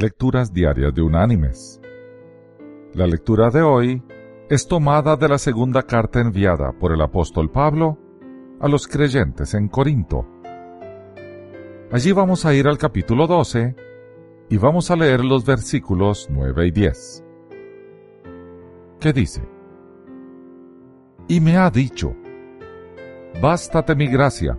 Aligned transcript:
Lecturas 0.00 0.50
Diarias 0.54 0.94
de 0.94 1.02
Unánimes. 1.02 1.78
La 2.94 3.06
lectura 3.06 3.50
de 3.50 3.60
hoy 3.60 4.02
es 4.48 4.66
tomada 4.66 5.14
de 5.14 5.28
la 5.28 5.36
segunda 5.36 5.82
carta 5.82 6.22
enviada 6.22 6.72
por 6.72 6.92
el 6.92 7.02
apóstol 7.02 7.50
Pablo 7.50 7.98
a 8.60 8.66
los 8.66 8.88
creyentes 8.88 9.52
en 9.52 9.68
Corinto. 9.68 10.26
Allí 11.92 12.12
vamos 12.12 12.46
a 12.46 12.54
ir 12.54 12.66
al 12.66 12.78
capítulo 12.78 13.26
12 13.26 13.76
y 14.48 14.56
vamos 14.56 14.90
a 14.90 14.96
leer 14.96 15.22
los 15.22 15.44
versículos 15.44 16.28
9 16.30 16.68
y 16.68 16.70
10. 16.70 17.24
¿Qué 19.00 19.12
dice? 19.12 19.42
Y 21.28 21.42
me 21.42 21.58
ha 21.58 21.70
dicho, 21.70 22.16
Bástate 23.42 23.94
mi 23.94 24.06
gracia, 24.06 24.58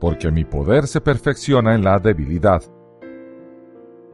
porque 0.00 0.30
mi 0.30 0.46
poder 0.46 0.86
se 0.86 1.02
perfecciona 1.02 1.74
en 1.74 1.84
la 1.84 1.98
debilidad. 1.98 2.62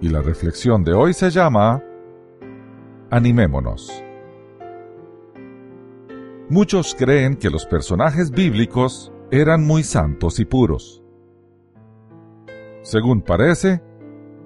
Y 0.00 0.08
la 0.08 0.22
reflexión 0.22 0.84
de 0.84 0.92
hoy 0.92 1.12
se 1.12 1.30
llama 1.30 1.82
Animémonos. 3.10 4.02
Muchos 6.48 6.94
creen 6.94 7.36
que 7.36 7.50
los 7.50 7.66
personajes 7.66 8.30
bíblicos 8.30 9.12
eran 9.30 9.66
muy 9.66 9.82
santos 9.82 10.38
y 10.40 10.44
puros. 10.44 11.02
Según 12.82 13.22
parece, 13.22 13.82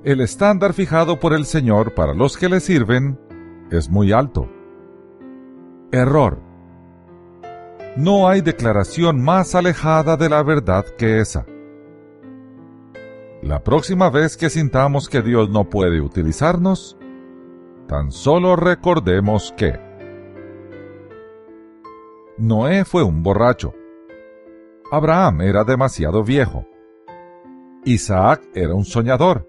el 0.04 0.20
estándar 0.20 0.72
fijado 0.72 1.20
por 1.20 1.32
el 1.32 1.44
Señor 1.44 1.94
para 1.94 2.14
los 2.14 2.36
que 2.36 2.48
le 2.48 2.60
sirven 2.60 3.18
es 3.70 3.88
muy 3.88 4.10
alto. 4.12 4.48
Error 5.92 6.52
no 7.96 8.26
hay 8.26 8.40
declaración 8.40 9.22
más 9.22 9.54
alejada 9.54 10.16
de 10.16 10.30
la 10.30 10.42
verdad 10.42 10.86
que 10.96 11.20
esa. 11.20 11.44
La 13.42 13.64
próxima 13.64 14.08
vez 14.08 14.36
que 14.36 14.48
sintamos 14.50 15.08
que 15.08 15.20
Dios 15.20 15.50
no 15.50 15.68
puede 15.68 16.00
utilizarnos, 16.00 16.96
tan 17.88 18.12
solo 18.12 18.54
recordemos 18.54 19.52
que 19.56 19.80
Noé 22.38 22.84
fue 22.84 23.02
un 23.02 23.24
borracho. 23.24 23.74
Abraham 24.92 25.40
era 25.40 25.64
demasiado 25.64 26.22
viejo. 26.22 26.66
Isaac 27.84 28.42
era 28.54 28.74
un 28.74 28.84
soñador. 28.84 29.48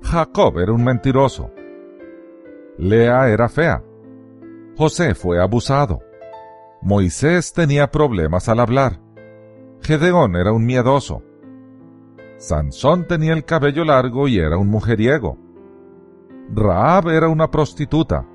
Jacob 0.00 0.58
era 0.58 0.72
un 0.72 0.82
mentiroso. 0.82 1.50
Lea 2.78 3.28
era 3.28 3.50
fea. 3.50 3.84
José 4.78 5.14
fue 5.14 5.42
abusado. 5.42 6.00
Moisés 6.80 7.52
tenía 7.52 7.90
problemas 7.90 8.48
al 8.48 8.60
hablar. 8.60 8.98
Gedeón 9.82 10.36
era 10.36 10.52
un 10.52 10.64
miedoso. 10.64 11.22
Sansón 12.46 13.06
tenía 13.06 13.32
el 13.32 13.46
cabello 13.46 13.86
largo 13.86 14.28
y 14.28 14.38
era 14.38 14.58
un 14.58 14.68
mujeriego. 14.68 15.38
Raab 16.54 17.08
era 17.08 17.28
una 17.30 17.50
prostituta. 17.50 18.26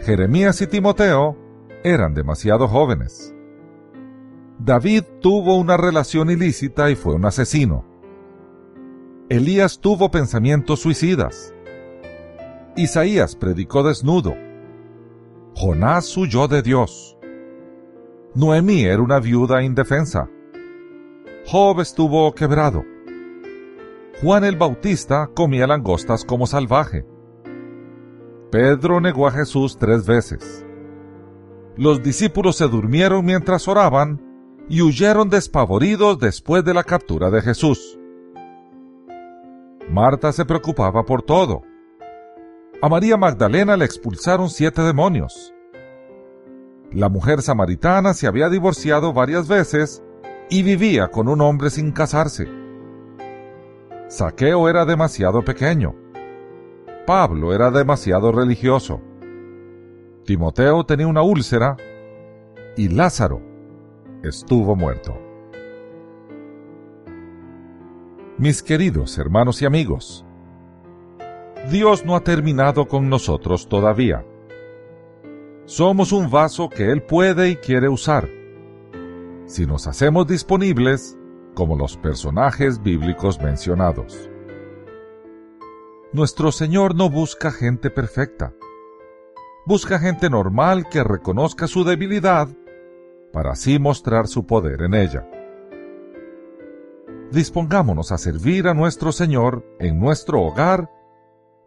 Jeremías 0.00 0.62
y 0.62 0.66
Timoteo 0.66 1.36
eran 1.82 2.14
demasiado 2.14 2.66
jóvenes. 2.66 3.34
David 4.58 5.02
tuvo 5.20 5.58
una 5.58 5.76
relación 5.76 6.30
ilícita 6.30 6.90
y 6.90 6.94
fue 6.94 7.14
un 7.14 7.26
asesino. 7.26 7.84
Elías 9.28 9.80
tuvo 9.80 10.10
pensamientos 10.10 10.80
suicidas. 10.80 11.54
Isaías 12.74 13.36
predicó 13.36 13.82
desnudo. 13.82 14.34
Jonás 15.54 16.16
huyó 16.16 16.48
de 16.48 16.62
Dios. 16.62 17.18
Noemí 18.34 18.84
era 18.84 19.02
una 19.02 19.20
viuda 19.20 19.62
indefensa. 19.62 20.30
Job 21.44 21.82
estuvo 21.82 22.34
quebrado. 22.34 22.93
Juan 24.24 24.42
el 24.44 24.56
Bautista 24.56 25.28
comía 25.34 25.66
langostas 25.66 26.24
como 26.24 26.46
salvaje. 26.46 27.04
Pedro 28.50 28.98
negó 28.98 29.26
a 29.26 29.32
Jesús 29.32 29.76
tres 29.78 30.06
veces. 30.06 30.64
Los 31.76 32.02
discípulos 32.02 32.56
se 32.56 32.66
durmieron 32.66 33.22
mientras 33.26 33.68
oraban 33.68 34.22
y 34.66 34.80
huyeron 34.80 35.28
despavoridos 35.28 36.18
después 36.20 36.64
de 36.64 36.72
la 36.72 36.84
captura 36.84 37.28
de 37.28 37.42
Jesús. 37.42 37.98
Marta 39.90 40.32
se 40.32 40.46
preocupaba 40.46 41.04
por 41.04 41.20
todo. 41.20 41.60
A 42.80 42.88
María 42.88 43.18
Magdalena 43.18 43.76
le 43.76 43.84
expulsaron 43.84 44.48
siete 44.48 44.80
demonios. 44.80 45.52
La 46.92 47.10
mujer 47.10 47.42
samaritana 47.42 48.14
se 48.14 48.26
había 48.26 48.48
divorciado 48.48 49.12
varias 49.12 49.48
veces 49.48 50.02
y 50.48 50.62
vivía 50.62 51.08
con 51.08 51.28
un 51.28 51.42
hombre 51.42 51.68
sin 51.68 51.92
casarse. 51.92 52.63
Saqueo 54.08 54.68
era 54.68 54.84
demasiado 54.84 55.42
pequeño. 55.42 55.94
Pablo 57.06 57.54
era 57.54 57.70
demasiado 57.70 58.32
religioso. 58.32 59.00
Timoteo 60.24 60.84
tenía 60.84 61.06
una 61.06 61.22
úlcera 61.22 61.76
y 62.76 62.88
Lázaro 62.88 63.40
estuvo 64.22 64.76
muerto. 64.76 65.18
Mis 68.36 68.62
queridos 68.62 69.16
hermanos 69.18 69.62
y 69.62 69.66
amigos, 69.66 70.24
Dios 71.70 72.04
no 72.04 72.14
ha 72.14 72.20
terminado 72.20 72.88
con 72.88 73.08
nosotros 73.08 73.68
todavía. 73.68 74.24
Somos 75.64 76.12
un 76.12 76.30
vaso 76.30 76.68
que 76.68 76.90
Él 76.90 77.02
puede 77.02 77.48
y 77.50 77.56
quiere 77.56 77.88
usar. 77.88 78.28
Si 79.46 79.66
nos 79.66 79.86
hacemos 79.86 80.26
disponibles 80.26 81.16
como 81.54 81.76
los 81.76 81.96
personajes 81.96 82.82
bíblicos 82.82 83.40
mencionados. 83.40 84.28
Nuestro 86.12 86.52
Señor 86.52 86.94
no 86.94 87.10
busca 87.10 87.50
gente 87.50 87.90
perfecta. 87.90 88.52
Busca 89.66 89.98
gente 89.98 90.28
normal 90.28 90.88
que 90.88 91.02
reconozca 91.02 91.66
su 91.66 91.84
debilidad 91.84 92.48
para 93.32 93.52
así 93.52 93.78
mostrar 93.78 94.28
su 94.28 94.46
poder 94.46 94.82
en 94.82 94.94
ella. 94.94 95.28
Dispongámonos 97.32 98.12
a 98.12 98.18
servir 98.18 98.68
a 98.68 98.74
nuestro 98.74 99.10
Señor 99.10 99.64
en 99.80 99.98
nuestro 99.98 100.40
hogar, 100.40 100.90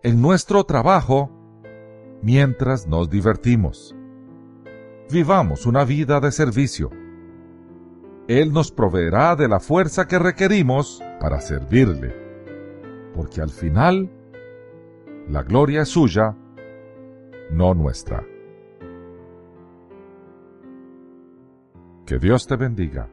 en 0.01 0.21
nuestro 0.21 0.63
trabajo, 0.63 1.29
mientras 2.21 2.87
nos 2.87 3.09
divertimos. 3.09 3.93
Vivamos 5.11 5.65
una 5.65 5.83
vida 5.83 6.19
de 6.19 6.31
servicio. 6.31 6.89
Él 8.27 8.51
nos 8.51 8.71
proveerá 8.71 9.37
de 9.37 9.47
la 9.47 9.61
fuerza 9.61 10.05
que 10.05 10.19
requerimos 10.19 11.01
para 11.21 11.39
servirle, 11.39 12.13
porque 13.15 13.41
al 13.41 13.49
final 13.49 14.09
la 15.29 15.43
gloria 15.43 15.83
es 15.83 15.89
suya, 15.89 16.35
no 17.51 17.73
nuestra. 17.73 18.25
Que 22.05 22.19
Dios 22.19 22.47
te 22.47 22.57
bendiga. 22.57 23.09